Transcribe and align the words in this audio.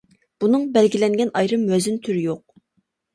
بۇنىڭ 0.43 0.63
بەلگىلەنگەن 0.77 1.31
ئايرىم 1.41 1.67
ۋەزىن 1.73 1.99
تۈرى 2.09 2.25
يوق. 2.25 2.43